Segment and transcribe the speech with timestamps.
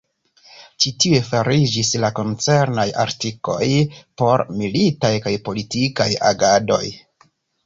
[0.83, 3.69] Ĉi tiuj fariĝis la koncernaj artikoj
[4.23, 6.83] por militaj kaj politikaj agadoj.